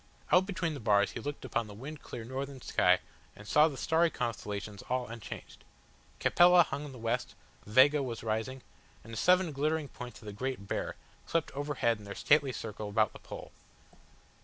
[0.31, 2.97] Out between the bars he looked upon the wind clear northern sky
[3.35, 5.63] and saw the starry constellations all unchanged.
[6.19, 7.35] Capella hung in the west,
[7.67, 8.63] Vega was rising,
[9.03, 10.95] and the seven glittering points of the Great Bear
[11.27, 13.51] swept overhead in their stately circle about the Pole.